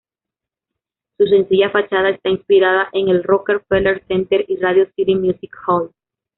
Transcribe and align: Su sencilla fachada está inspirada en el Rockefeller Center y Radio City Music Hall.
Su 1.19 1.27
sencilla 1.27 1.69
fachada 1.69 2.09
está 2.09 2.29
inspirada 2.31 2.89
en 2.91 3.09
el 3.09 3.21
Rockefeller 3.23 4.03
Center 4.07 4.43
y 4.47 4.55
Radio 4.55 4.87
City 4.95 5.13
Music 5.13 5.51
Hall. 5.67 5.91